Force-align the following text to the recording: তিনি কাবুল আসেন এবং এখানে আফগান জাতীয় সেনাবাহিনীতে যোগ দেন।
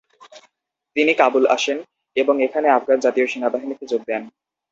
তিনি 0.95 1.11
কাবুল 1.13 1.43
আসেন 1.47 1.77
এবং 2.15 2.35
এখানে 2.43 2.67
আফগান 2.69 2.97
জাতীয় 2.99 3.27
সেনাবাহিনীতে 3.27 3.85
যোগ 3.91 4.01
দেন। 4.07 4.23